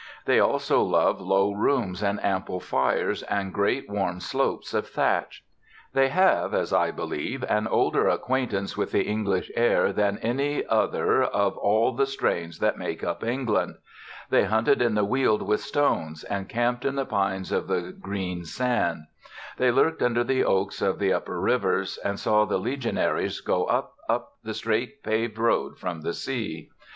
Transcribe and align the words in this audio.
They 0.25 0.39
also 0.39 0.81
love 0.81 1.21
low 1.21 1.51
rooms 1.51 2.01
and 2.01 2.19
ample 2.25 2.59
fires 2.59 3.21
and 3.21 3.53
great 3.53 3.87
warm 3.87 4.19
slopes 4.19 4.73
of 4.73 4.87
thatch. 4.87 5.43
They 5.93 6.09
have, 6.09 6.55
as 6.55 6.73
I 6.73 6.89
believe, 6.89 7.43
an 7.47 7.67
older 7.67 8.07
acquaintance 8.07 8.75
with 8.75 8.91
the 8.93 9.03
English 9.03 9.51
air 9.55 9.93
than 9.93 10.17
any 10.23 10.65
other 10.65 11.21
of 11.21 11.55
all 11.57 11.91
the 11.93 12.07
strains 12.07 12.57
that 12.57 12.79
make 12.79 13.03
up 13.03 13.23
England. 13.23 13.75
They 14.31 14.45
hunted 14.45 14.81
in 14.81 14.95
the 14.95 15.05
Weald 15.05 15.43
with 15.43 15.61
stones, 15.61 16.23
and 16.23 16.49
camped 16.49 16.83
in 16.83 16.95
the 16.95 17.05
pines 17.05 17.51
of 17.51 17.67
the 17.67 17.91
green 17.91 18.43
sand. 18.43 19.01
They 19.57 19.69
lurked 19.71 20.01
under 20.01 20.23
the 20.23 20.43
oaks 20.43 20.81
of 20.81 20.97
the 20.97 21.13
upper 21.13 21.39
rivers, 21.39 21.99
and 22.03 22.19
saw 22.19 22.45
the 22.45 22.57
legionaries 22.57 23.39
go 23.39 23.65
up, 23.65 23.93
up 24.09 24.33
the 24.43 24.55
straight 24.55 25.03
paved 25.03 25.37
road 25.37 25.77
from 25.77 26.01
the 26.01 26.13
sea. 26.13 26.71